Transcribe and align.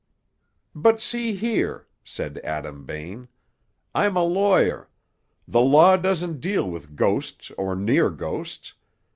"But, 0.73 0.99
see 0.99 1.35
here," 1.35 1.85
said 2.03 2.39
Adam 2.43 2.87
Bain, 2.87 3.27
"I'm 3.93 4.15
a 4.17 4.23
lawyer. 4.23 4.89
The 5.47 5.61
law 5.61 5.95
doesn't 5.95 6.39
deal 6.39 6.67
with 6.67 6.95
ghosts 6.95 7.51
or 7.55 7.75
near 7.75 8.09
ghosts. 8.09 8.73